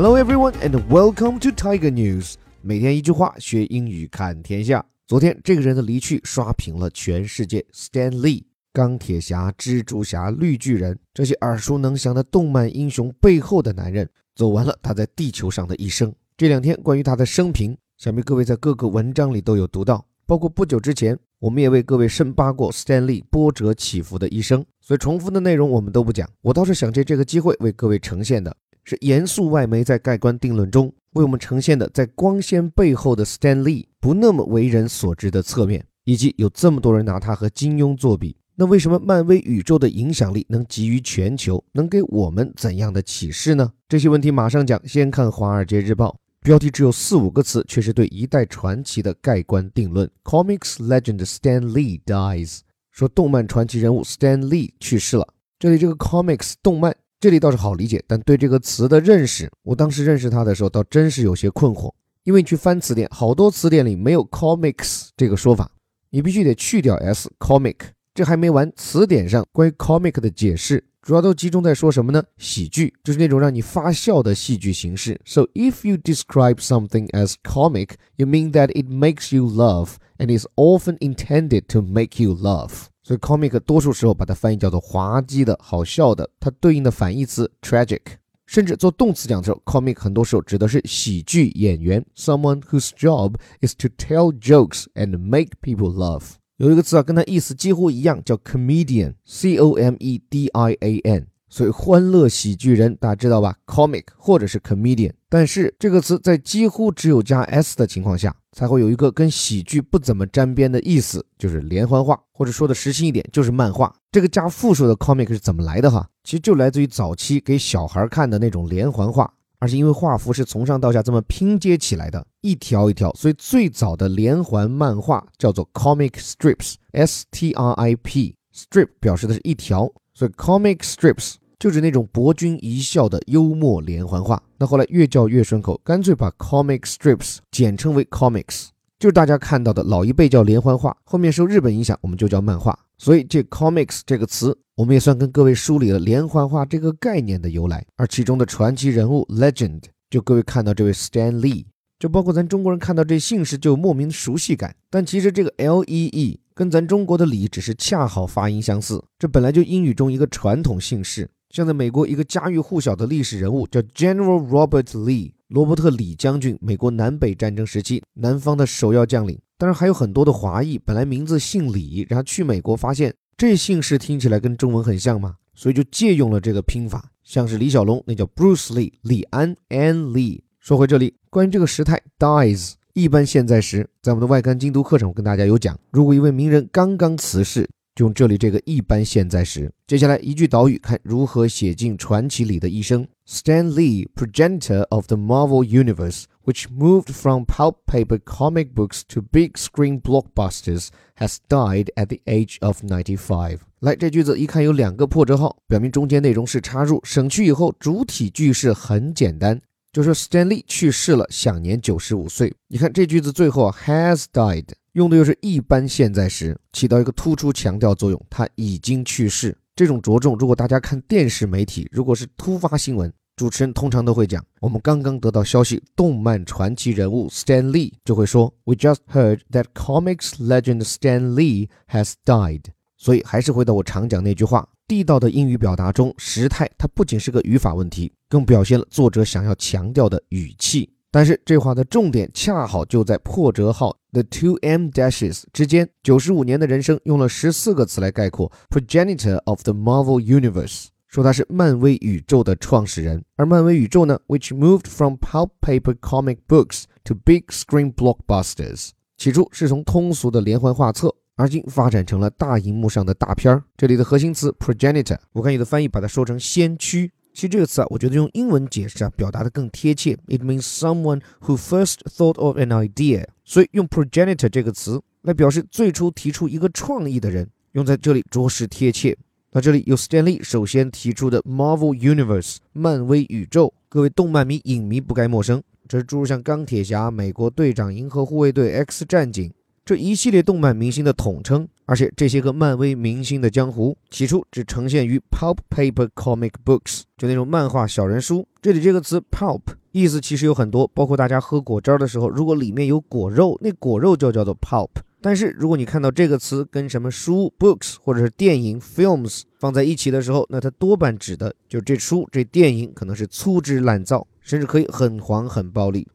[0.00, 2.34] Hello everyone and welcome to Tiger News。
[2.62, 4.86] 每天一句话，学英语看天下。
[5.08, 7.66] 昨天这个人的离去刷屏了全世界。
[7.74, 16.14] Stan Lee，钢铁侠、蜘蛛侠、绿巨人这些耳熟能详的动漫英雄背后的男人，走完了他在地球上的一生。
[16.36, 26.30] 这两天关于他的生平，想必各位在各个文章里都有读到，包括不久之前我们也为各位深扒过 Stan Lee 波折起伏的一生，所以重复的内容我们都不讲。
[26.42, 28.56] 我倒是想借这个机会为各位呈现的。
[28.88, 43.70] 是严肃外媒在盖棺定论中为我们呈现的，在光鲜背后的 Stan Lee 不那么为人所知的侧面，以及有这么多人拿他和金庸作比，那为什么漫威宇宙的影响力能集于全球，能给我们怎样的启示呢？
[43.90, 44.80] 这些问题马上讲。
[44.88, 46.08] 先看《华尔街日报》，
[46.40, 52.60] 标题只有四五个词，却是对一代传奇的盖棺定论：Comics legend Stan Lee dies。
[52.90, 55.28] 说动漫传奇人物 Stan Lee 去世了。
[55.58, 56.96] 这里这个 Comics 动漫。
[57.20, 61.92] 这里倒是好理解，但对这个词的认识，我当时认识它的时候，倒真是有些困惑。
[62.22, 65.68] 因为你去翻词典，好多词典里没有 comics 这个说法，
[66.10, 67.74] 你必须得去掉 s，comic。
[68.14, 72.23] 这还没完，词典上关于 comic 的解释，主要都集中在说什么呢？
[72.37, 75.19] 喜剧，就是那种让你发笑的戏剧形式。
[75.25, 80.47] So if you describe something as comic, you mean that it makes you laugh and is
[80.55, 82.85] often intended to make you laugh.
[83.03, 87.99] 所以 comic 多数时候把它翻译叫做滑稽的、好笑的，它对应的反义词 tragic。
[88.45, 96.35] 甚至做动词讲的时候，comic 很多时候指的是喜剧演员，someone whose job is to tell jokes and make people laugh。
[96.58, 101.26] 有一个词啊，跟它意思几乎一样，叫 comedian，c o m e d i a n。
[101.48, 105.12] 所以欢乐喜剧人大家知道吧？comic 或者是 comedian。
[105.30, 108.36] 但是这个词在几乎只有加 s 的情况下。
[108.50, 113.94] 才会有一个跟喜剧不怎么沾边的意思，就是连环画，或者说的实心一点，就是漫画。
[114.10, 116.08] 这个加复数的 comic 是怎么来的哈？
[116.24, 131.34] 其实就来自于早期给小孩看的那种连环画，而是因为画幅是从上到下这么拼接起来的，一条一条，所以最早的连环漫画叫做 comic strips，s t r i p，strip 表示的是一条，所以 comic strips。
[131.58, 134.40] 就指那种博君一笑的幽默连环画。
[134.58, 138.68] 那后来越叫越顺口，干脆把 comic strips 简称为 comics，
[138.98, 142.76] 就是大家看到的老一辈叫连环画，后面受日本影响，我们就叫漫画。
[142.96, 147.86] 所以这 comics 这个词，我们也算跟各位梳理了连环画这个概念的由来。
[147.94, 151.66] 而其中的传奇人物 legend，就各位看到这位 Stan Lee，
[152.00, 154.74] 就包括咱中国人看到这姓氏就有莫名的熟悉感。
[154.90, 161.30] 但其实这个 L E E 跟咱中国的李只是恰好发音相似，这本来就英语中一个传统姓氏。
[161.50, 169.38] 像在美国，一个家喻户晓的历史人物叫 General Robert Lee，罗伯特·李将军，美国南北战争时期南方的首要将领。
[169.56, 177.10] 当然还有很多的华裔，本来名字姓李，然后去美国发现这姓氏听起来跟中文很像嘛，所以就借用了这个拼法。
[177.24, 180.42] 像是李小龙，那叫 Bruce Lee，李安 An Lee。
[180.60, 187.66] 说回这里，关于这个时态 dies，一般现在时，在我们的外刊精读课程，我跟大家有讲，如果一位名人刚刚辞世。
[187.98, 193.06] 用这里这个一般现在时，接下来一句导语，看如何写进传奇里的一生。
[193.26, 199.52] Stan Lee, progenitor of the Marvel Universe, which moved from pulp paper comic books to big
[199.56, 203.58] screen blockbusters, has died at the age of ninety-five。
[203.80, 209.60] 来，这句子一看有两个破折号，表明中间内容是插入，省去以后主体句式很简单，
[209.92, 212.54] 就说 Stan Lee 去世了，享年九十五岁。
[212.68, 214.66] 你看这句子最后啊，has died。
[214.98, 218.20] 用的又是一般现在时，起到一个突出强调作用。
[218.28, 220.36] 他已经去世，这种着重。
[220.36, 232.64] 如果大家看电视媒体，如果是突发新闻，主持人通常都会讲：“我们刚刚得到消息，动漫传奇人物 Stan Lee 就会说：‘We just heard that comics legend Stan Lee has died。’
[232.98, 240.90] 所以还是回到我常讲那句话：地道的英语表达中，时态它不仅是个语法问题，更表现了作者想要强调的语气。
[241.10, 243.96] 但是这话的重点恰好就在破折号。
[244.12, 248.50] The two M dashes 之间，九十五年的人生用了十四个词来概括。
[248.70, 263.64] Progenitor of the Marvel Universe 说他是漫威宇宙的创始人，而漫威宇宙呢，which moved from pulp paper comic books to big screen blockbusters，起初是从通俗的连环画册，而今发展成了大荧幕上的大片儿。
[263.76, 267.12] 这里的核心词 progenitor，我看有的翻译把它说成先驱。
[267.38, 270.18] 其实这个词啊，我觉得用英文解释啊，表达的更贴切。
[270.26, 273.28] It means someone who first thought of an idea。
[273.44, 279.16] 所以用 progenitor 这个词来表示最初提出一个创意的人，用在这里着实贴切。
[279.52, 285.62] 那这里有 Stanley 首先提出的 Marvel Universe 漫威宇宙，各位动漫迷影迷不该陌生。
[285.86, 289.48] 这是诸如像钢铁侠、美国队长、银河护卫队、X 战警。
[289.88, 298.46] 这一系列动漫明星的统称，而且这些个漫威明星的江湖起初只呈现于 pulp paper comic books，就那种漫画小人书。
[298.60, 299.62] 这里这个词 pulp
[299.92, 304.90] 意思其实有很多，包括大家喝果汁的时候，如果里面有果肉，那果肉就叫做 pulp。
[305.22, 316.06] 但是如果你看到这个词跟什么书 books 或者是电影 films 放在一起的时候，那它多半指的就是这书这电影可能是粗制滥造，甚至可以很黄很暴力。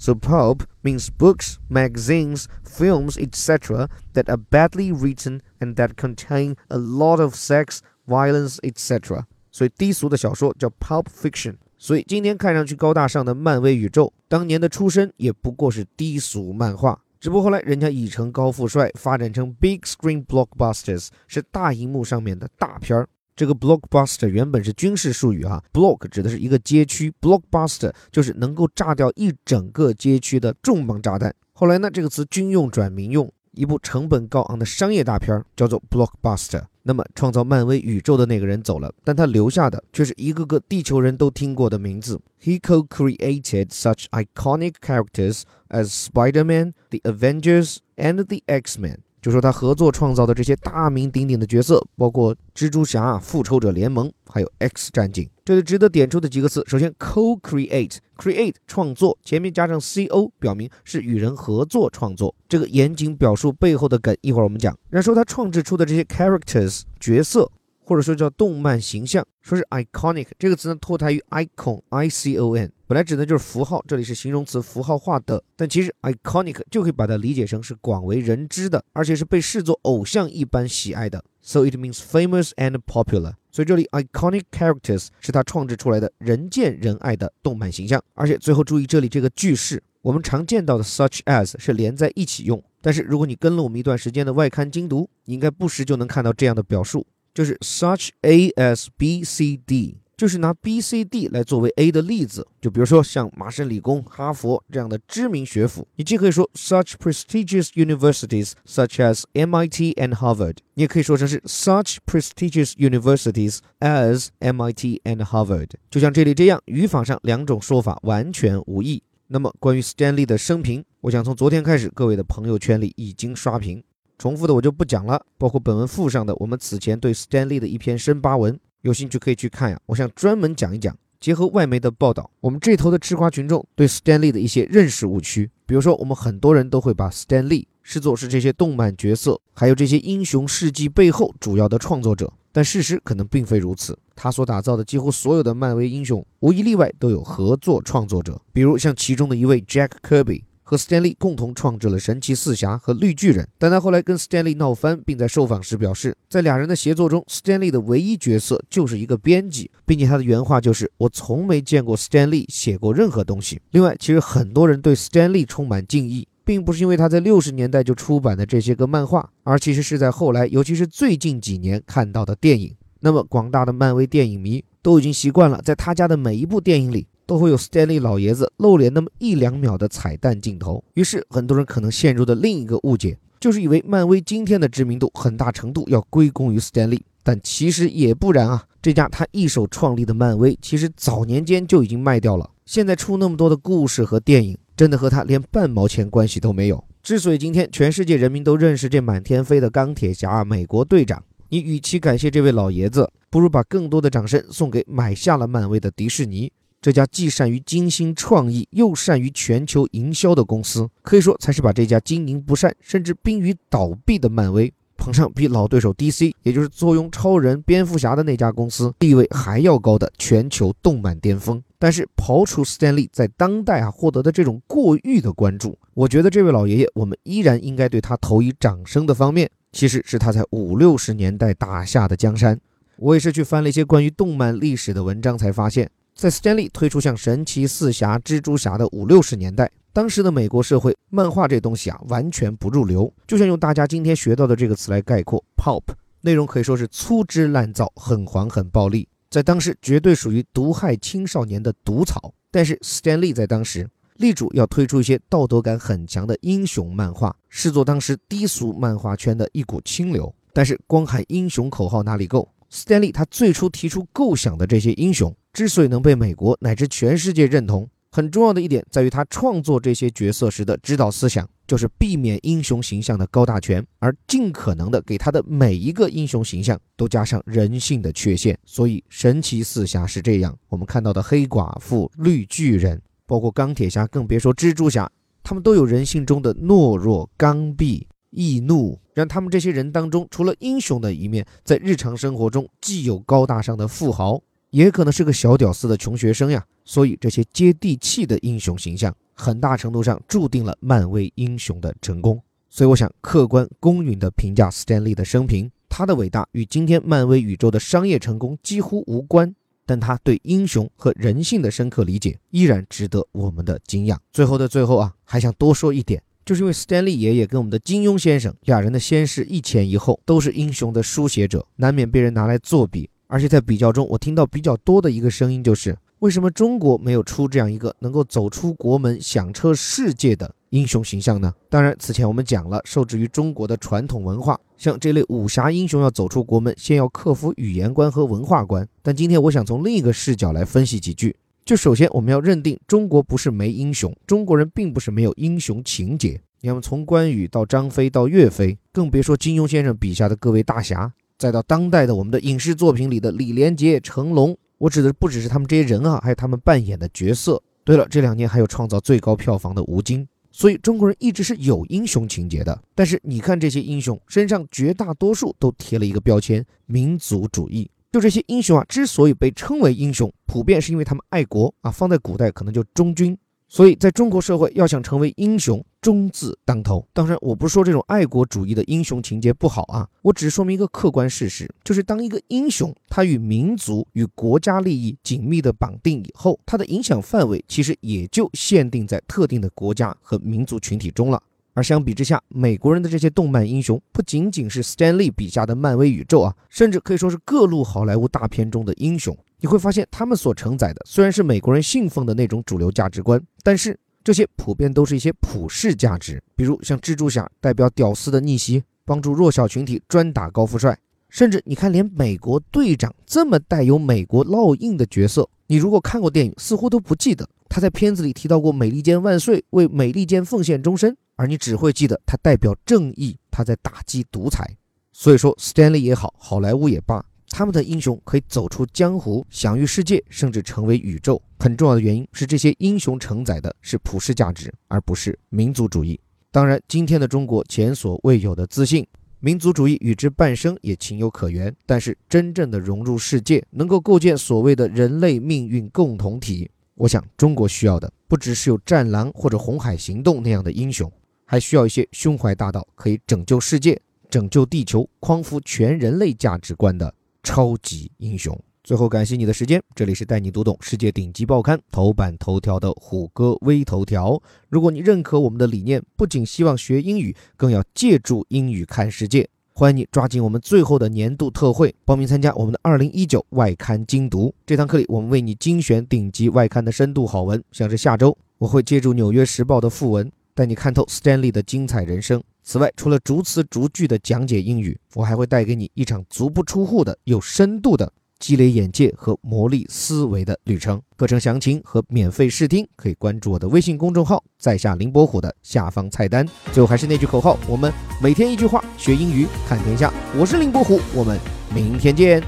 [0.00, 3.88] So pulp means books, magazines, films, etc.
[4.12, 9.24] that are badly written and that contain a lot of sex, violence, etc.
[9.50, 11.56] 所以低俗的小说叫 pulp fiction。
[11.78, 17.00] 所以今天看上去高大上的漫威宇宙，当年的出身也不过是低俗漫画。
[17.18, 23.08] 只不过后来人家已成高富帅，发展成 big screen blockbusters，是大荧幕上面的大片儿。
[23.35, 31.33] 这个 blockbuster 原本是军事术语啊，block 指的是一个街区，blockbuster 就是能够炸掉一整个街区的重磅炸弹。
[31.53, 36.63] 后来呢，这个词军用转民用，一部成本高昂的商业大片叫做 blockbuster。
[36.83, 42.19] 那么，创造漫威宇宙的那个人走了，但他留下的却是一个个地球人都听过的名字。
[42.41, 48.97] He co-created such iconic characters as Spider-Man, the Avengers, and the X-Men.
[49.21, 55.29] 就说他合作创造的这些大名鼎鼎的角色，包括蜘蛛侠、复仇者联盟，还有 X 战警。
[55.45, 62.33] 这里值得点出的几个词，首先 co-create，create 创作，前面加上 co，表明是与人合作创作。
[62.49, 64.75] 这个严谨表述背后的梗，一会儿我们讲。
[64.89, 67.51] 然后说他创制出的这些 characters 角色。
[67.83, 75.41] 或者说叫动漫形象，说是 iconic 这个词呢，脱胎于 icon，i c o n，本来指的就是符号，这里是形容词，符号化的。
[75.55, 81.23] 但其实 iconic 就可以把它理解成是广为人知的，而且是被视作偶像一般喜爱的。
[81.41, 83.35] So it means famous and popular。
[83.49, 88.03] 所以这里 iconic characters 是他创制出来的人见人爱的动漫形象。
[88.13, 97.07] 而且最后注意这里这个句式，我们常见到的 such as 是连在一起用，但是如果你跟了我们一段时间的外刊精读，你应该不时就能看到这样的表述。
[97.33, 102.45] 就是 such A as B C D，就是拿 B C D 来作为 A 的例子。
[102.61, 115.69] 就比如说像麻省理工、哈佛这样的知名学府，你既可以说 such prestigious universities such as MIT and Harvard，你也可以说成是 such prestigious universities as MIT and Harvard。
[115.89, 119.01] 就像这里这样，语法上两种说法完全无异。
[119.25, 123.83] 那么关于 Stanley 的生平，我想从昨天开始，各位的朋友圈里已经刷屏。
[124.19, 129.79] 重复的我就不讲了，包括本文附上的我们此前对 Stanley 的一篇深扒文，有兴趣可以去看呀。
[129.85, 135.49] 我想专门讲一讲，结合外媒的报道，我们这头的吃瓜群众对 Stanley 的一些认识误区。
[135.65, 143.97] 比如说，我们很多人都会把 Stanley 视作是这些动漫角色，还有这些英雄事迹背后主要的创作者，但事实可能并非如此。
[144.15, 150.43] 他所打造的几乎所有的漫威英雄，无一例外都有合作创作者，比如像其中的一位 Jack Kirby。
[150.71, 172.73] 和 Stanley 共同创制了神奇四侠和绿巨人，但他后来跟 Stanley 闹翻，并在受访时表示，在俩人的协作中，Stanley 的唯一角色就是一个编辑，并且他的原话就是：“我从没见过 Stanley 写过任何东西。”另外，其实很多人对 Stanley 充满敬意，并不是因为他在六十年代就出版的这些个漫画，而其实是在后来，尤其是最近几年看到的电影。
[173.01, 177.07] 那么，广大的漫威电影迷都已经习惯了，在他家的每一部电影里。
[177.31, 188.65] 都会有 Stanley 老爷子露脸那么一两秒的彩蛋镜头，于是很多人可能陷入的另一个误解，就是以为漫威今天的知名度很大程度要归功于 Stanley，但其实也不然啊。
[188.81, 196.83] 这家他一手创立的漫威，其实早年间就已经卖掉了，现在出那么多的故事和电影，真的和他连半毛钱关系都没有。
[197.01, 206.51] 之所以今天全世界人民都认识这满天飞的钢铁侠、美国队长，你与其感谢这位老爷子，不如把更多的掌声送给买下了漫威的迪士尼。
[206.81, 221.61] 这家既善于精心创意又善于全球营销的公司，可以说才是把这家经营不善甚至濒于倒闭的漫威捧上比老对手 DC，也就是坐拥超人、蝙蝠侠的那家公司地位还要高的全球动漫巅峰。
[221.77, 232.59] 但是刨除 Stanley 在当代啊获得的这种过誉的关注，我觉得这位老爷爷，我们依然应该对他投以掌声的方面，其实是他在五六十年代打下的江山。
[232.97, 235.89] 我也是去翻了一些关于动漫历史的文章，才发现。
[236.13, 245.81] 在 Stanley 推出像神奇四侠、蜘蛛侠的五六十年代，当时的美国社会，漫画这东西啊完全不入流，就像用大家今天学到的这个词来概括，Pop
[246.21, 252.33] 内容可以说是粗制滥造、很黄很暴力，在当时绝对属于毒害青少年的毒草。
[252.51, 260.31] 但是 Stanley 在当时力主要推出一些道德感很强的英雄漫画，视作当时低俗漫画圈的一股清流。
[260.53, 265.33] 但是光喊英雄口号哪里够？Stanley 他最初提出构想的这些英雄。
[265.53, 278.57] 之所以能被美国乃至全世界认同，很重要的一点在于他创作这些角色时的指导思想，就是避免英雄形象的高大全，而尽可能的给他的每一个英雄形象都加上人性的缺陷。
[278.65, 283.01] 所以神奇四侠是这样，我们看到的黑寡妇、绿巨人。
[283.27, 285.09] 包括钢铁侠，更别说蜘蛛侠，
[285.41, 296.65] 他们都有人性中的懦弱、刚愎、易怒，让他们这些人当中，除了英雄的一面，在日常生活中既有高大上的富豪，也可能是个小屌丝的穷学生呀。
[296.83, 302.41] 所以这些接地气的英雄形象，很大程度上注定了漫威英雄的成功。
[302.67, 309.53] 所以我想客观公允地评价斯坦利的生平，他的伟大与今天漫威宇宙的商业成功几乎无关。
[309.83, 314.17] 但他对英雄和人性的深刻理解依然值得我们的敬仰。
[314.31, 323.09] 最后的最后啊，还想多说一点，就是因为斯坦利爷爷跟我们的金庸先生俩人的先世一前一后都是英雄的书写者，难免被人拿来作比。
[323.31, 325.97] 而且在比较中，我听到比较多的一个声音就是。
[326.19, 331.51] 为什么中国没有出这样一个能够走出国门、响彻世界的英雄形象呢？
[331.69, 338.87] 当然，此前我们讲了，受制于中国的传统文化，像这类武侠英雄要走出国门，先要克服语言关和文化关。
[339.01, 341.35] 但今天我想从另一个视角来分析几句。
[341.63, 346.39] 就首先，我们要认定中国不是没英雄，中国人并不是没有英雄情节。
[346.59, 351.11] 你看，从关羽到张飞到岳飞，更别说金庸先生笔下的各位大侠，
[351.41, 354.55] 再到当代的我们的影视作品里的李连杰、成龙。
[354.77, 357.59] 我指的不只是他们这些人啊，还有他们扮演的角色。
[357.83, 362.79] 对了，这两年还有创造最高票房的吴京，所以中国人一直是有英雄情节的。
[362.93, 367.89] 但是你看这些英雄身上，绝大多数都贴了一个标签——民族主义。
[368.11, 371.89] 就这些英雄啊，之所以被称为英雄，普遍是因为他们爱国啊。
[371.89, 373.35] 放在古代，可能就忠君。
[373.67, 377.07] 所以在中国社会，要想成为英雄，忠字当头。
[377.13, 391.41] 当然，我不是说这种爱国主义的英雄情节不好啊，我只是说明一个客观事实，就是当一个英雄他与民族与国家利益紧密的绑定以后，他的影响范围其实也就限定在特定的国家和民族群体中了。
[391.73, 399.37] 而相比之下，美国人的这些动漫英雄不仅仅是 Stanley 笔下的漫威宇宙啊，甚至可以说是各路好莱坞大片中的英雄。
[399.61, 406.41] 你会发现，他们所承载的虽然是美国人信奉的那种主流价值观，但是这些普遍都是一些普世价值。
[406.55, 410.93] 比如像蜘蛛侠代表屌丝的逆袭，帮助弱小群体专打高富帅；
[411.29, 424.77] 甚至你看，连美国队长这么带有美国烙印的角色，你如果看过电影，似乎都不记得他在片子里提到过“美利坚万岁”，为美利坚奉献终身，而你只会记得他代表正义，他在打击独裁。
[425.13, 427.23] 所以说，Stanley 也好，好莱坞也罢。
[427.51, 431.39] 他们的英雄可以走出江湖，享誉世界，甚至成为宇宙。
[431.59, 436.19] 很重要的原因是，这些英雄承载的是普世价值，而不是民族主义。
[436.49, 439.05] 当然，今天的中国前所未有的自信，
[439.39, 441.73] 民族主义与之伴生也情有可原。
[441.85, 451.11] 但是，真正的融入世界，能够构建所谓的人类命运共同体，我想中国需要的不只是有战狼或者红海行动那样的英雄，
[451.45, 457.13] 还需要一些胸怀大道可以拯救世界、拯救地球、匡扶全人类价值观的。
[457.43, 458.57] 超级英雄。
[458.83, 459.81] 最后，感谢你的时间。
[459.93, 464.41] 这里是带你读懂世界顶级报刊头版头条的虎哥微头条。
[464.69, 469.47] 如果你认可我们的理念，不仅希望学英语，更要借助英语看世界。
[469.73, 474.53] 欢迎你抓紧我们最后的年度特惠，报名参加我们的二零一九外刊精读。
[474.65, 477.63] 这堂课里，我们为你精选顶级外刊的深度好文。
[477.71, 482.41] 像是下周，我会借助《纽约时报》的副文，带你看透 Stanley 的精彩人生。
[482.63, 491.01] 此外，除了逐词逐句的讲解英语，我还会带给你一场足不出户的、有深度的积累眼界和磨砺思维的旅程。
[491.17, 496.47] 课程详情和免费试听可以关注我的微信公众号“在下林伯虎”的下方菜单。
[496.71, 497.91] 最后还是那句口号：我们
[498.21, 500.13] 每天一句话，学英语看天下。
[500.37, 501.39] 我是林伯虎，我们
[501.73, 502.41] 明天见。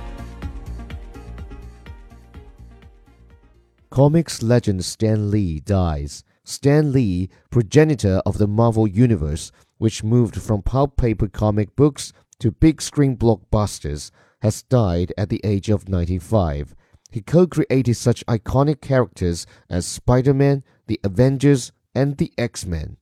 [3.90, 6.20] Comics legend Stan Lee dies.
[6.46, 9.52] Stan Lee, progenitor of the Marvel Universe.
[9.78, 15.42] which moved from pulp paper comic books to big screen blockbusters, has died at the
[15.44, 16.76] age of 95.
[17.12, 22.98] He co created such iconic characters as Spider Man, the Avengers, and the X Men.